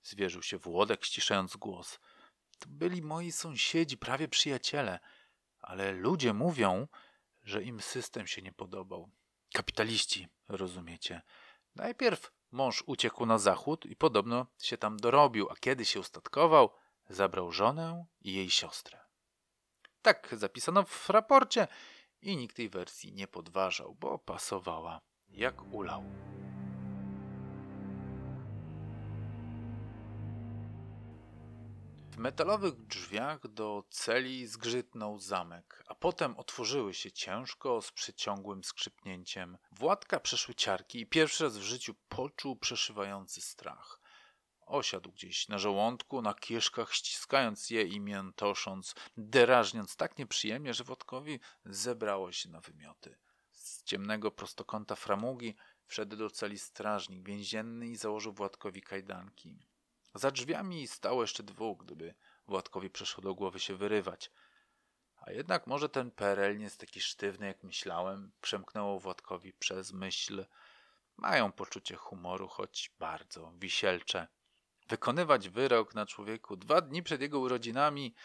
[0.03, 1.99] zwierzył się Włodek, ściszając głos.
[2.59, 4.99] To byli moi sąsiedzi, prawie przyjaciele,
[5.61, 6.87] ale ludzie mówią,
[7.43, 9.09] że im system się nie podobał.
[9.53, 11.21] Kapitaliści, rozumiecie.
[11.75, 16.69] Najpierw mąż uciekł na zachód i podobno się tam dorobił, a kiedy się ustatkował,
[17.09, 18.99] zabrał żonę i jej siostrę.
[20.01, 21.67] Tak zapisano w raporcie
[22.21, 26.03] i nikt tej wersji nie podważał, bo pasowała jak ulał.
[32.17, 39.57] W metalowych drzwiach do celi zgrzytnął zamek, a potem otworzyły się ciężko z przeciągłym skrzypnięciem.
[39.71, 44.01] Władka przeszły ciarki i pierwszy raz w życiu poczuł przeszywający strach.
[44.67, 51.39] Osiadł gdzieś na żołądku, na kieszkach, ściskając je i miętosząc, derażniąc tak nieprzyjemnie, że Wodkowi
[51.65, 53.17] zebrało się na wymioty.
[53.51, 59.59] Z ciemnego prostokąta framugi wszedł do celi strażnik więzienny i założył Władkowi kajdanki.
[60.15, 62.13] Za drzwiami stało jeszcze dwóch, gdyby
[62.47, 64.31] Władkowi przeszło do głowy się wyrywać.
[65.17, 70.45] A jednak może ten PRL nie jest taki sztywny, jak myślałem, przemknęło Władkowi przez myśl.
[71.17, 74.27] Mają poczucie humoru, choć bardzo wisielcze.
[74.89, 78.15] Wykonywać wyrok na człowieku dwa dni przed jego urodzinami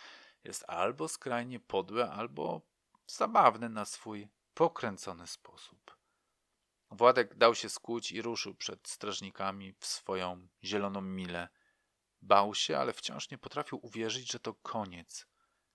[0.44, 2.60] jest albo skrajnie podłe, albo
[3.06, 5.96] zabawne na swój pokręcony sposób.
[6.90, 11.48] Władek dał się skuć i ruszył przed strażnikami w swoją zieloną milę.
[12.22, 15.26] Bał się, ale wciąż nie potrafił uwierzyć, że to koniec.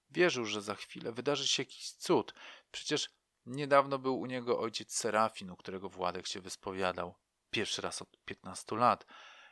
[0.09, 2.33] Wierzył, że za chwilę wydarzy się jakiś cud.
[2.71, 3.09] Przecież
[3.45, 7.15] niedawno był u niego ojciec Serafin, u którego Władek się wyspowiadał.
[7.49, 9.05] Pierwszy raz od piętnastu lat.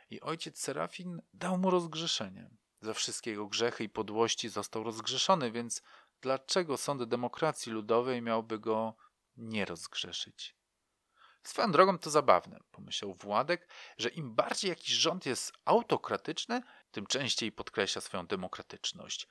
[0.10, 2.50] I ojciec Serafin dał mu rozgrzeszenie.
[2.82, 5.82] Za wszystkie jego grzechy i podłości został rozgrzeszony, więc
[6.22, 8.96] dlaczego sąd demokracji ludowej miałby go
[9.38, 10.56] nie rozgrzeszyć?
[11.44, 17.52] Swoją drogą to zabawne, pomyślał Władek, że im bardziej jakiś rząd jest autokratyczny, tym częściej
[17.52, 19.28] podkreśla swoją demokratyczność.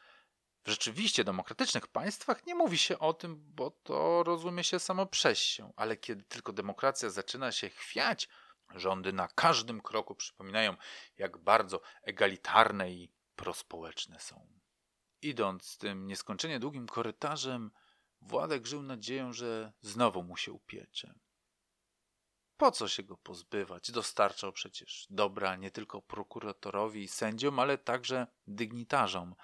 [0.65, 5.39] W rzeczywiście demokratycznych państwach nie mówi się o tym, bo to rozumie się samo przez
[5.39, 8.29] się, ale kiedy tylko demokracja zaczyna się chwiać,
[8.75, 10.77] rządy na każdym kroku przypominają,
[11.19, 14.47] jak bardzo egalitarne i prospołeczne są.
[15.23, 17.71] Idąc tym nieskończenie długim korytarzem,
[18.25, 21.15] Władek żył nadzieją, że znowu mu się upiecze.
[22.57, 23.91] Po co się go pozbywać?
[23.91, 29.35] Dostarczał przecież dobra nie tylko prokuratorowi i sędziom, ale także dygnitarzom.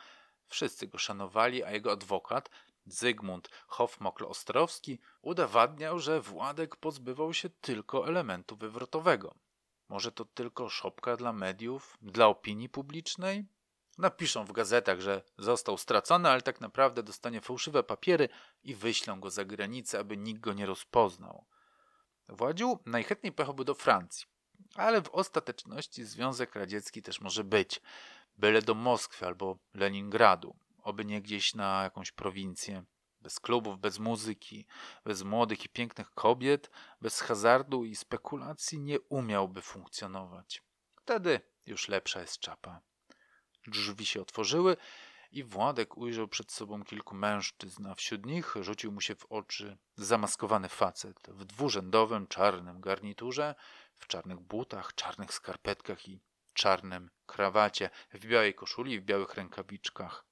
[0.46, 2.50] Wszyscy go szanowali, a jego adwokat,
[2.86, 9.34] Zygmunt Hofmokl-Ostrowski, udowadniał, że Władek pozbywał się tylko elementu wywrotowego.
[9.88, 13.46] Może to tylko szopka dla mediów, dla opinii publicznej?
[13.98, 18.28] Napiszą w gazetach, że został stracony, ale tak naprawdę dostanie fałszywe papiery
[18.62, 21.44] i wyślą go za granicę, aby nikt go nie rozpoznał.
[22.28, 24.26] Władził najchętniej pojechałby do Francji,
[24.74, 27.80] ale w ostateczności Związek Radziecki też może być,
[28.36, 32.84] byle do Moskwy albo Leningradu, oby nie gdzieś na jakąś prowincję.
[33.20, 34.66] Bez klubów, bez muzyki,
[35.04, 40.62] bez młodych i pięknych kobiet, bez hazardu i spekulacji nie umiałby funkcjonować.
[40.96, 42.80] Wtedy już lepsza jest czapa.
[43.66, 44.76] Drzwi się otworzyły
[45.32, 49.78] i Władek ujrzał przed sobą kilku mężczyzn, a wśród nich rzucił mu się w oczy
[49.96, 53.54] zamaskowany facet w dwurzędowym czarnym garniturze,
[53.96, 56.20] w czarnych butach, czarnych skarpetkach i
[56.54, 60.24] czarnym krawacie, w białej koszuli i w białych rękawiczkach.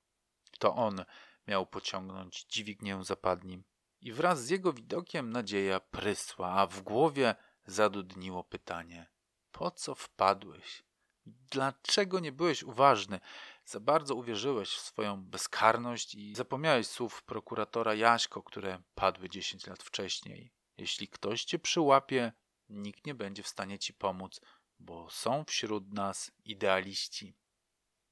[0.58, 1.04] To on
[1.46, 3.64] miał pociągnąć dźwignię zapadnim.
[4.00, 7.34] I wraz z jego widokiem nadzieja prysła, a w głowie
[7.66, 9.10] zadudniło pytanie:
[9.52, 10.82] Po co wpadłeś?
[11.26, 13.20] Dlaczego nie byłeś uważny?
[13.64, 19.82] Za bardzo uwierzyłeś w swoją bezkarność i zapomniałeś słów prokuratora Jaśko, które padły 10 lat
[19.82, 20.52] wcześniej.
[20.78, 22.32] Jeśli ktoś cię przyłapie,
[22.68, 24.40] nikt nie będzie w stanie ci pomóc,
[24.78, 27.34] bo są wśród nas idealiści.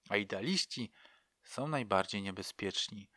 [0.09, 0.90] A idealiści
[1.48, 3.11] są najbardziej niebezpieczni.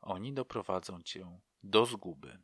[0.00, 2.38] Oni doprowadzą cię do zguby.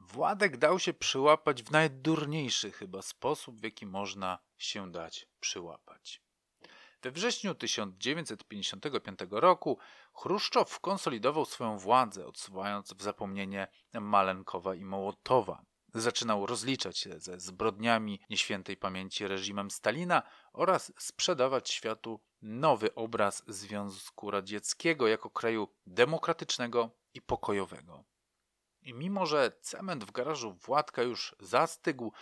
[0.00, 6.22] Władek dał się przyłapać w najdurniejszy chyba sposób, w jaki można się dać przyłapać.
[7.02, 9.78] We wrześniu 1955 roku
[10.12, 15.62] Chruszczow konsolidował swoją władzę, odsuwając w zapomnienie Malenkowa i Mołotowa.
[15.94, 20.22] Zaczynał rozliczać się ze zbrodniami nieświętej pamięci reżimem Stalina
[20.52, 28.04] oraz sprzedawać światu nowy obraz Związku Radzieckiego jako kraju demokratycznego i pokojowego.
[28.82, 32.12] I mimo, że cement w garażu Władka już zastygł,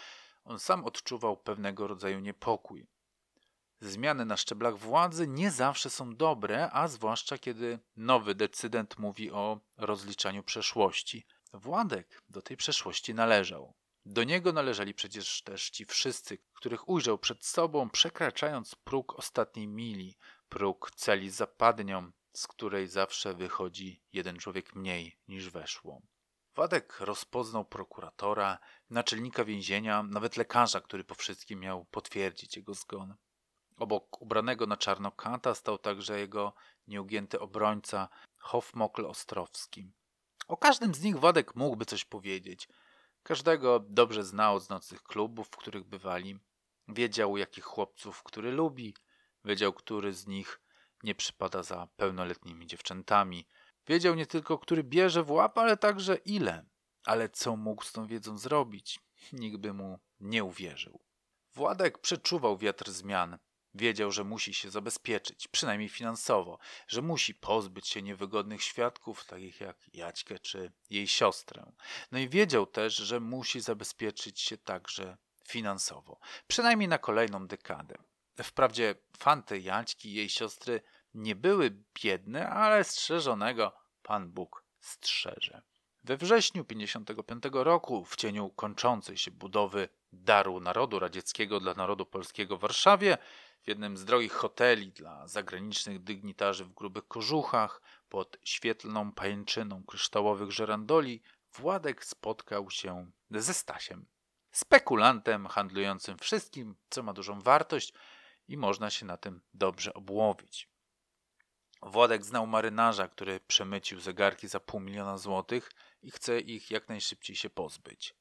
[0.44, 2.87] on sam odczuwał pewnego rodzaju niepokój.
[3.81, 9.61] Zmiany na szczeblach władzy nie zawsze są dobre, a zwłaszcza kiedy nowy decydent mówi o
[9.76, 11.26] rozliczaniu przeszłości.
[11.52, 13.74] Władek do tej przeszłości należał.
[14.11, 20.16] Do niego należeli przecież też ci wszyscy, których ujrzał przed sobą, przekraczając próg ostatniej mili,
[20.49, 26.03] próg celi zapadnią, z której zawsze wychodzi jeden człowiek mniej niż weszło.
[26.55, 28.59] Władek rozpoznał prokuratora,
[28.90, 33.14] naczelnika więzienia, nawet lekarza, który po wszystkim miał potwierdzić jego zgon.
[33.77, 36.55] Obok ubranego na czarno kata stał także jego
[36.87, 39.92] nieugięty obrońca Hofmokl Ostrowski.
[40.47, 42.68] O każdym z nich Władek mógłby coś powiedzieć.
[43.29, 46.38] Każdego dobrze znał z nocnych klubów, w których bywali.
[46.88, 48.95] Wiedział, jakich chłopców który lubi,
[49.45, 50.61] wiedział, który z nich
[51.03, 53.47] nie przypada za pełnoletnimi dziewczętami.
[53.87, 56.67] Wiedział nie tylko, który bierze w łap, ale także ile.
[57.05, 59.01] Ale co mógł z tą wiedzą zrobić?
[59.33, 61.01] Nikt by mu nie uwierzył.
[61.55, 63.38] Władek przeczuwał wiatr zmian.
[63.74, 69.76] Wiedział, że musi się zabezpieczyć, przynajmniej finansowo, że musi pozbyć się niewygodnych świadków, takich jak
[69.92, 71.72] Jaćkę czy jej siostrę.
[72.12, 75.16] No i wiedział też, że musi zabezpieczyć się także
[75.48, 77.94] finansowo, przynajmniej na kolejną dekadę.
[78.42, 80.81] Wprawdzie fanty Jaćki i jej siostry
[81.14, 85.62] nie były biedne, ale strzeżonego Pan Bóg strzeże.
[86.04, 92.57] We wrześniu 1955 roku, w cieniu kończącej się budowy Daru Narodu Radzieckiego dla Narodu Polskiego
[92.57, 93.18] w Warszawie,
[93.62, 100.51] w jednym z drogich hoteli dla zagranicznych dygnitarzy w grubych kożuchach, pod świetlną pajęczyną kryształowych
[100.51, 104.07] żerandoli, Władek spotkał się ze Stasiem,
[104.51, 107.92] spekulantem handlującym wszystkim, co ma dużą wartość
[108.49, 110.68] i można się na tym dobrze obłowić.
[111.83, 115.71] Władek znał marynarza, który przemycił zegarki za pół miliona złotych
[116.03, 118.14] i chce ich jak najszybciej się pozbyć,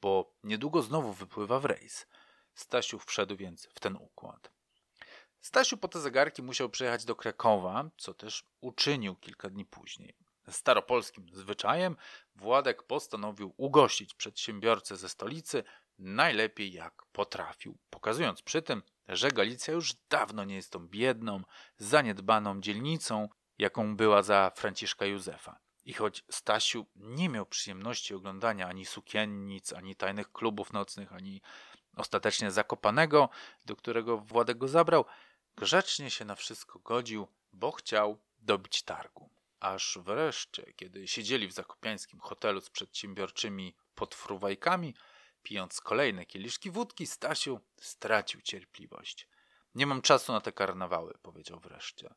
[0.00, 2.06] bo niedługo znowu wypływa w rejs.
[2.54, 4.53] Stasiu wszedł więc w ten układ.
[5.44, 10.14] Stasiu po te zegarki musiał przyjechać do Krakowa, co też uczynił kilka dni później.
[10.48, 11.96] Staropolskim zwyczajem
[12.36, 15.64] Władek postanowił ugościć przedsiębiorcę ze stolicy
[15.98, 21.42] najlepiej jak potrafił, pokazując przy tym, że Galicja już dawno nie jest tą biedną,
[21.76, 23.28] zaniedbaną dzielnicą,
[23.58, 25.58] jaką była za Franciszka Józefa.
[25.84, 31.42] I choć Stasiu nie miał przyjemności oglądania ani sukiennic, ani tajnych klubów nocnych, ani
[31.96, 33.28] ostatecznie Zakopanego,
[33.64, 35.04] do którego Władek go zabrał,
[35.56, 39.30] grzecznie się na wszystko godził, bo chciał dobić targu.
[39.60, 44.94] Aż wreszcie, kiedy siedzieli w zakopiańskim hotelu z przedsiębiorczymi podfruwajkami,
[45.44, 49.28] Pijąc kolejne kieliszki wódki, Stasiu stracił cierpliwość.
[49.74, 52.14] Nie mam czasu na te karnawały, powiedział wreszcie.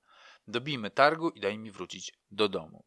[0.48, 2.84] Dobijmy targu i daj mi wrócić do domu.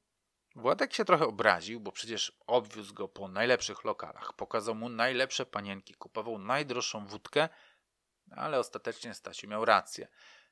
[0.56, 4.32] Władek się trochę obraził, bo przecież obwiózł go po najlepszych lokalach.
[4.32, 7.48] Pokazał mu najlepsze panienki, kupował najdroższą wódkę,
[8.30, 10.08] ale ostatecznie Stasiu miał rację.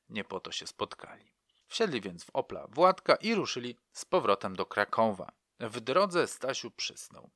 [0.09, 1.33] Nie po to się spotkali.
[1.67, 5.33] Wsiedli więc w Opla Władka i ruszyli z powrotem do Krakowa.
[5.61, 7.31] W drodze Stasiu przysnął.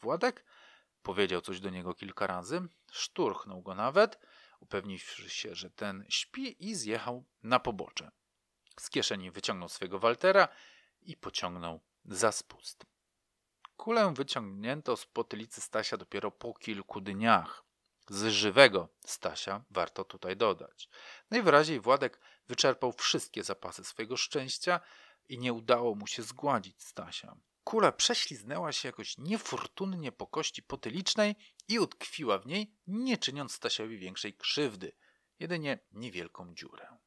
[0.00, 0.44] Władek
[1.02, 2.60] Powiedział coś do niego kilka razy,
[2.92, 4.18] szturchnął go nawet,
[4.60, 8.10] upewniwszy się, że ten śpi i zjechał na pobocze.
[8.80, 10.48] Z kieszeni wyciągnął swego Waltera
[11.02, 12.86] i pociągnął za spust.
[13.76, 17.64] Kulę wyciągnięto z potylicy Stasia dopiero po kilku dniach.
[18.08, 20.88] Z żywego Stasia warto tutaj dodać.
[21.30, 24.80] Najwyraźniej Władek wyczerpał wszystkie zapasy swojego szczęścia
[25.28, 27.36] i nie udało mu się zgładzić Stasia.
[27.64, 31.34] Kula prześliznęła się jakoś niefortunnie po kości potylicznej
[31.68, 34.92] i utkwiła w niej, nie czyniąc Stasiowi większej krzywdy,
[35.38, 36.98] jedynie niewielką dziurę.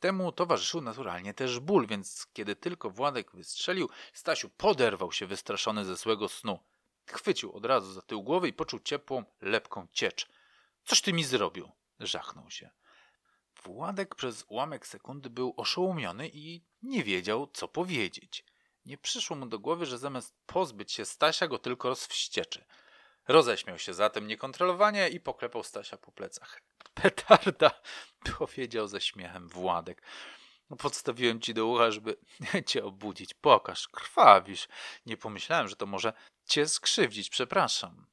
[0.00, 5.96] Temu towarzyszył naturalnie też ból, więc kiedy tylko Władek wystrzelił, Stasiu poderwał się wystraszony ze
[5.96, 6.58] złego snu.
[7.06, 10.28] Chwycił od razu za tył głowy i poczuł ciepłą, lepką ciecz.
[10.84, 11.72] Coś ty mi zrobił?
[12.00, 12.70] Żachnął się.
[13.62, 18.44] Władek przez ułamek sekundy był oszołomiony i nie wiedział, co powiedzieć.
[18.86, 22.64] Nie przyszło mu do głowy, że zamiast pozbyć się Stasia, go tylko rozwścieczy.
[23.28, 26.62] Roześmiał się zatem niekontrolowanie i poklepał Stasia po plecach.
[27.02, 27.70] Petarda,
[28.38, 30.02] powiedział ze śmiechem Władek.
[30.70, 32.16] No, podstawiłem ci do ucha, żeby
[32.66, 33.34] cię obudzić.
[33.34, 34.68] Pokaż, krwawisz.
[35.06, 36.12] Nie pomyślałem, że to może
[36.46, 37.30] cię skrzywdzić.
[37.30, 38.06] Przepraszam.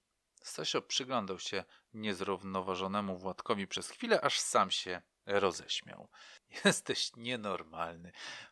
[0.43, 6.09] Stasio przyglądał się niezrównoważonemu Władkowi przez chwilę, aż sam się roześmiał.
[6.65, 8.11] Jesteś nienormalny,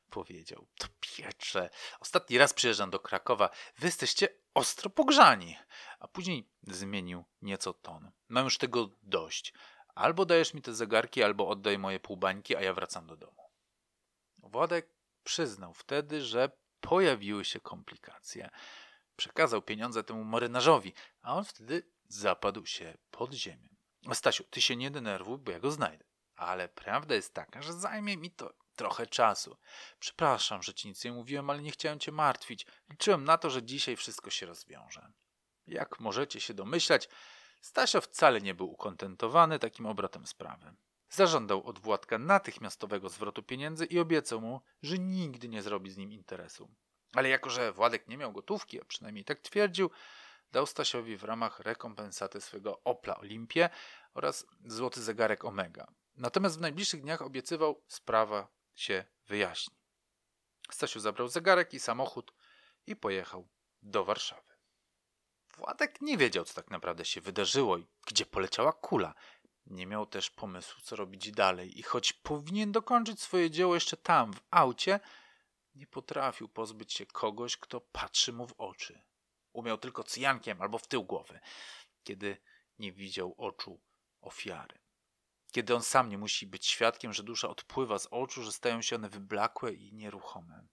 [0.10, 0.68] powiedział.
[0.78, 1.70] To piecze.
[2.00, 3.50] Ostatni raz przyjeżdżam do Krakowa.
[3.78, 5.58] Wy jesteście ostro pogrzani.
[6.00, 8.12] A później zmienił nieco ton.
[8.30, 9.54] Mam już tego dość.
[9.96, 13.49] Albo dajesz mi te zegarki, albo oddaj moje półbańki, a ja wracam do domu.
[14.43, 14.89] Władek
[15.23, 18.50] przyznał wtedy, że pojawiły się komplikacje.
[19.15, 23.69] Przekazał pieniądze temu marynarzowi, a on wtedy zapadł się pod ziemię.
[24.13, 26.06] Stasiu, ty się nie denerwuj, bo ja go znajdę.
[26.35, 29.58] Ale prawda jest taka, że zajmie mi to trochę czasu.
[30.00, 32.65] Przepraszam, że ci nic nie mówiłem, ale nie chciałem cię martwić.
[32.90, 35.12] Liczyłem na to, że dzisiaj wszystko się rozwiąże.
[35.67, 37.10] Jak możecie się domyślać,
[37.62, 40.73] Stasio wcale nie był ukontentowany takim obrotem sprawy.
[41.10, 46.12] Zażądał od Władka natychmiastowego zwrotu pieniędzy i obiecał mu, że nigdy nie zrobi z nim
[46.12, 46.70] interesu.
[47.14, 49.90] Ale jako, że Władek nie miał gotówki, a przynajmniej tak twierdził,
[50.52, 53.70] dał Stasiowi w ramach rekompensaty swego Opla Olimpię
[54.14, 55.88] oraz złoty zegarek Omega.
[56.16, 59.76] Natomiast w najbliższych dniach obiecywał, sprawa się wyjaśni.
[60.72, 62.34] Stasiu zabrał zegarek i samochód
[62.88, 63.48] i pojechał
[63.82, 64.50] do Warszawy.
[65.58, 69.14] Władek nie wiedział, co tak naprawdę się wydarzyło i gdzie poleciała kula.
[69.66, 74.34] Nie miał też pomysłu, co robić dalej, i choć powinien dokończyć swoje dzieło jeszcze tam,
[74.34, 75.00] w aucie,
[75.76, 79.02] nie potrafił pozbyć się kogoś, kto patrzy mu w oczy.
[79.54, 81.40] Umiał tylko cyjankiem albo w tył głowy,
[82.04, 82.38] kiedy
[82.80, 83.82] nie widział oczu
[84.22, 84.80] ofiary.
[85.52, 88.96] Kiedy on sam nie musi być świadkiem, że dusza odpływa z oczu, że stają się
[88.96, 90.68] one wyblakłe i nieruchome.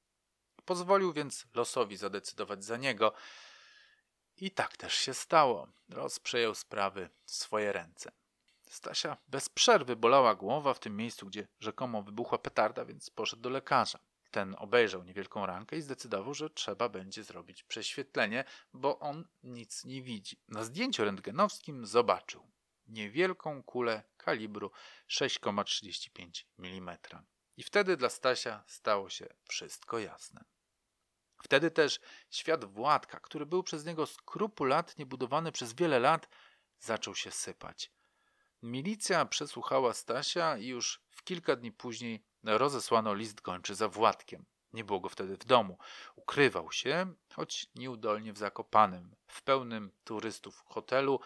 [0.64, 3.12] Pozwolił więc losowi zadecydować za niego.
[4.36, 5.68] I tak też się stało.
[5.88, 8.12] Los przejął sprawy w swoje ręce.
[8.68, 13.50] Stasia bez przerwy bolała głowa w tym miejscu, gdzie rzekomo wybuchła petarda, więc poszedł do
[13.50, 13.98] lekarza.
[14.30, 20.02] Ten obejrzał niewielką rankę i zdecydował, że trzeba będzie zrobić prześwietlenie, bo on nic nie
[20.02, 20.40] widzi.
[20.48, 22.50] Na zdjęciu rentgenowskim zobaczył
[22.86, 24.70] niewielką kulę kalibru
[25.08, 26.98] 6,35 mm.
[27.56, 30.44] I wtedy dla Stasia stało się wszystko jasne.
[31.42, 32.00] Wtedy też
[32.30, 36.28] świat Władka, który był przez niego skrupulatnie budowany przez wiele lat,
[36.80, 37.95] zaczął się sypać.
[38.66, 44.44] Milicja przesłuchała Stasia i już w kilka dni później rozesłano list gończy za Władkiem.
[44.72, 45.78] Nie było go wtedy w domu.
[46.16, 51.20] Ukrywał się, choć nieudolnie w Zakopanem, w pełnym turystów hotelu,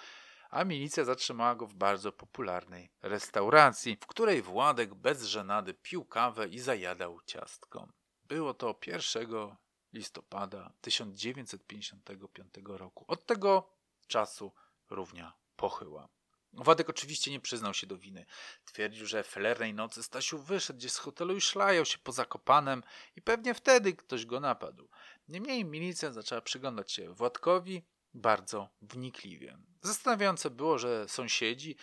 [0.50, 6.48] a milicja zatrzymała go w bardzo popularnej restauracji, w której Władek bez żenady pił kawę
[6.48, 7.88] i zajadał ciastko.
[8.24, 9.56] Było to 1
[9.92, 13.04] listopada 1955 roku.
[13.08, 13.70] Od tego
[14.06, 14.52] czasu
[14.90, 16.08] równia pochyła.
[16.52, 18.26] Władek oczywiście nie przyznał się do winy.
[18.64, 22.82] Twierdził, że w felernej nocy Stasiu wyszedł gdzieś z hotelu i szlajał się po Zakopanem
[23.16, 24.88] i pewnie wtedy ktoś go napadł.
[25.28, 27.82] Niemniej milicja zaczęła przyglądać się Władkowi
[28.14, 29.58] bardzo wnikliwie.
[29.82, 31.76] Zastanawiające było, że sąsiedzi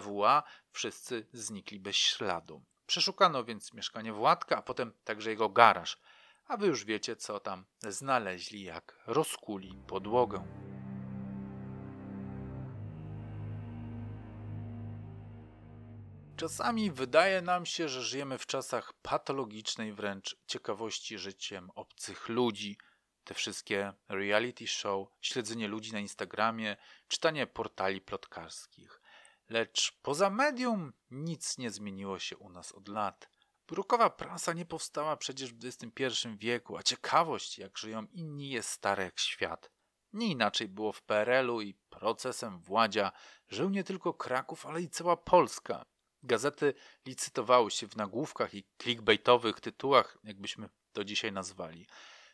[0.00, 2.62] Voix wszyscy znikli bez śladu.
[2.86, 6.00] Przeszukano więc mieszkanie Władka, a potem także jego garaż,
[6.48, 10.44] a wy już wiecie, co tam znaleźli, jak rozkuli podłogę.
[16.40, 22.78] Czasami wydaje nam się, że żyjemy w czasach patologicznej wręcz ciekawości życiem obcych ludzi.
[23.24, 26.76] Te wszystkie reality show, śledzenie ludzi na Instagramie,
[27.08, 29.00] czytanie portali plotkarskich.
[29.48, 33.30] Lecz poza medium nic nie zmieniło się u nas od lat.
[33.66, 39.04] Brukowa prasa nie powstała przecież w XXI wieku, a ciekawość, jak żyją inni, jest stara
[39.04, 39.70] jak świat.
[40.12, 43.12] Nie inaczej było w PRL-u i procesem Władzia
[43.48, 45.84] żył nie tylko Kraków, ale i cała Polska.
[46.22, 46.74] Gazety
[47.06, 51.86] licytowały się w nagłówkach i clickbaitowych tytułach, jakbyśmy to dzisiaj nazwali.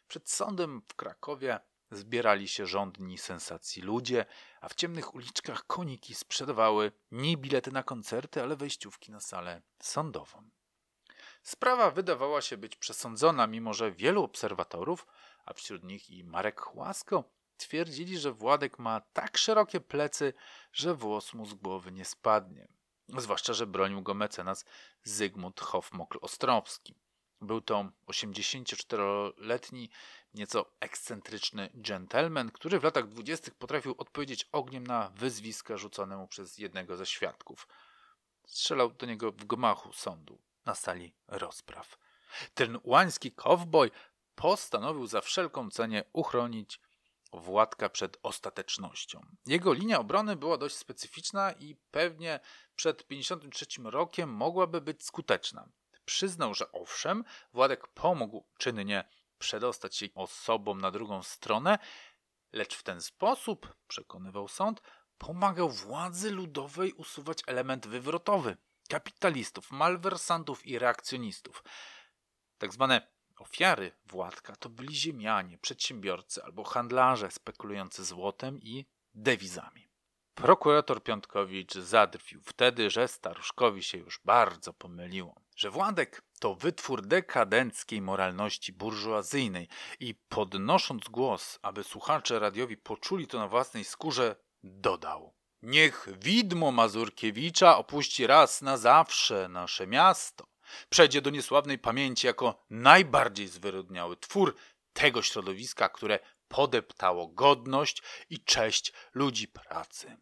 [0.08, 1.60] Przed sądem w Krakowie
[1.90, 4.26] zbierali się rządni sensacji ludzie,
[4.60, 10.50] a w ciemnych uliczkach koniki sprzedawały nie bilety na koncerty, ale wejściówki na salę sądową.
[11.42, 15.06] Sprawa wydawała się być przesądzona, mimo że wielu obserwatorów,
[15.44, 17.24] a wśród nich i Marek Łasko,
[17.56, 20.32] twierdzili, że Władek ma tak szerokie plecy,
[20.72, 22.68] że włos mu z głowy nie spadnie.
[23.08, 24.64] Zwłaszcza, że bronił go mecenas
[25.04, 26.94] Zygmunt Hofmokl-Ostrowski.
[27.40, 29.90] Był to 84-letni,
[30.34, 36.58] nieco ekscentryczny gentleman, który w latach dwudziestych potrafił odpowiedzieć ogniem na wyzwiska rzucone mu przez
[36.58, 37.68] jednego ze świadków.
[38.46, 41.98] Strzelał do niego w gmachu sądu, na sali rozpraw.
[42.54, 43.90] Ten łański cowboy
[44.34, 46.80] postanowił za wszelką cenę uchronić
[47.40, 49.20] Władka przed ostatecznością.
[49.46, 52.40] Jego linia obrony była dość specyficzna i pewnie
[52.76, 55.68] przed 53 rokiem mogłaby być skuteczna.
[56.04, 59.08] Przyznał, że owszem, Władek pomógł czynnie
[59.38, 61.78] przedostać się osobom na drugą stronę,
[62.52, 64.82] lecz w ten sposób, przekonywał sąd,
[65.18, 68.56] pomagał władzy ludowej usuwać element wywrotowy
[68.88, 71.64] kapitalistów, malwersantów i reakcjonistów.
[72.58, 79.88] Tak zwane Ofiary Władka to byli ziemianie, przedsiębiorcy albo handlarze spekulujący złotem i dewizami.
[80.34, 88.02] Prokurator Piątkowicz zadrwił wtedy, że staruszkowi się już bardzo pomyliło, że Władek to wytwór dekadenckiej
[88.02, 89.68] moralności burżuazyjnej
[90.00, 97.78] i podnosząc głos, aby słuchacze radiowi poczuli to na własnej skórze, dodał Niech widmo Mazurkiewicza
[97.78, 100.46] opuści raz na zawsze nasze miasto
[100.88, 104.56] przejdzie do niesławnej pamięci jako najbardziej zwyrodniały twór
[104.92, 110.16] tego środowiska, które podeptało godność i cześć ludzi pracy.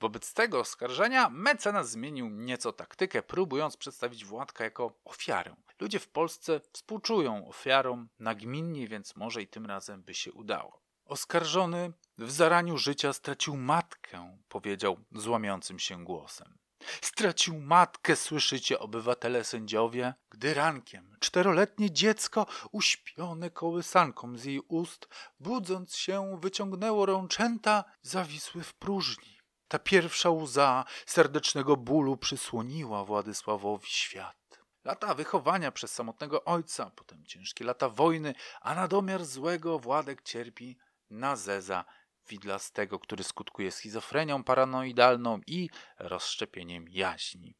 [0.00, 5.56] Wobec tego oskarżenia mecenas zmienił nieco taktykę, próbując przedstawić Władka jako ofiarę.
[5.80, 10.82] Ludzie w Polsce współczują ofiarom nagminnie, więc może i tym razem by się udało.
[11.04, 16.58] Oskarżony w zaraniu życia stracił matkę, powiedział złamiącym się głosem.
[17.02, 25.08] Stracił matkę, słyszycie, obywatele sędziowie, gdy rankiem czteroletnie dziecko, uśpione kołysanką z jej ust,
[25.40, 29.38] budząc się, wyciągnęło rączęta, zawisły w próżni.
[29.68, 34.36] Ta pierwsza łza serdecznego bólu przysłoniła Władysławowi świat.
[34.84, 40.78] Lata wychowania przez samotnego ojca, potem ciężkie lata wojny, a na domiar złego Władek cierpi
[41.10, 41.84] na zeza
[42.28, 47.54] widlastego, który skutkuje schizofrenią paranoidalną i rozszczepieniem jaźni.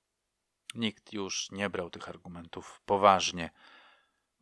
[0.75, 3.51] Nikt już nie brał tych argumentów poważnie.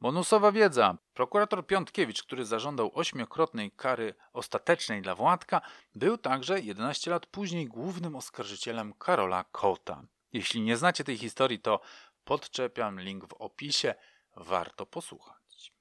[0.01, 0.99] Bonusowa wiedza.
[1.15, 5.61] Prokurator Piątkiewicz, który zażądał ośmiokrotnej kary ostatecznej dla Władka,
[5.95, 10.03] był także 11 lat później głównym oskarżycielem Karola Kota.
[10.33, 11.81] Jeśli nie znacie tej historii, to
[12.25, 13.95] podczepiam link w opisie.
[14.37, 15.73] Warto posłuchać.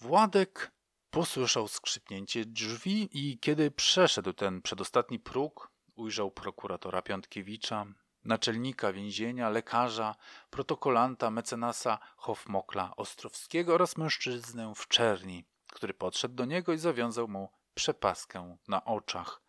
[0.00, 0.75] Władek
[1.10, 7.86] posłyszał skrzypnięcie drzwi i kiedy przeszedł ten przedostatni próg, ujrzał prokuratora Piątkiewicza,
[8.24, 10.14] naczelnika więzienia, lekarza,
[10.50, 17.52] protokolanta, mecenasa Hofmokla Ostrowskiego oraz mężczyznę w czerni, który podszedł do niego i zawiązał mu
[17.74, 19.42] przepaskę na oczach.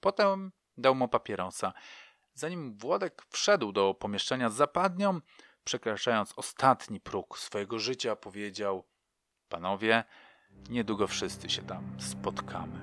[0.00, 1.72] Potem dał mu papierosa.
[2.34, 5.20] Zanim Włodek wszedł do pomieszczenia z zapadnią,
[5.64, 8.84] przekraczając ostatni próg swojego życia, powiedział:
[9.48, 10.04] Panowie,
[10.70, 12.80] niedługo wszyscy się tam spotkamy.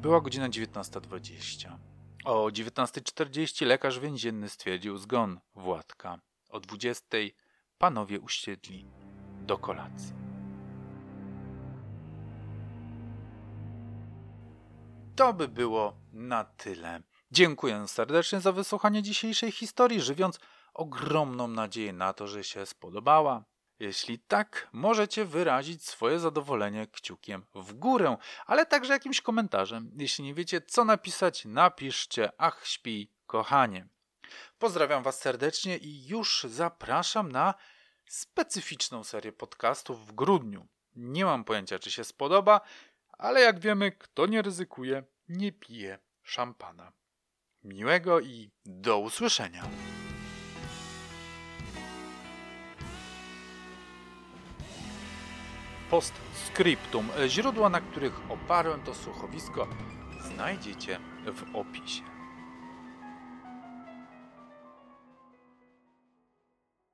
[0.00, 1.76] Była godzina 19.20.
[2.24, 6.18] O 19.40 lekarz więzienny stwierdził zgon Władka.
[6.48, 7.30] O 20.00
[7.78, 8.86] panowie usiedli
[9.42, 10.14] do kolacji.
[15.16, 17.02] To by było na tyle.
[17.30, 20.40] Dziękuję serdecznie za wysłuchanie dzisiejszej historii, żywiąc
[20.74, 23.44] ogromną nadzieję na to, że się spodobała.
[23.78, 28.16] Jeśli tak, możecie wyrazić swoje zadowolenie kciukiem w górę,
[28.46, 29.90] ale także jakimś komentarzem.
[29.96, 33.88] Jeśli nie wiecie, co napisać, napiszcie ach śpi, kochanie.
[34.58, 37.54] Pozdrawiam Was serdecznie i już zapraszam na
[38.08, 40.66] specyficzną serię podcastów w grudniu.
[40.96, 42.60] Nie mam pojęcia, czy się spodoba,
[43.18, 46.92] ale jak wiemy, kto nie ryzykuje, nie pije szampana.
[47.64, 49.64] Miłego i do usłyszenia.
[55.90, 57.08] Postscriptum.
[57.26, 59.66] Źródła, na których oparłem to słuchowisko,
[60.34, 62.13] znajdziecie w opisie.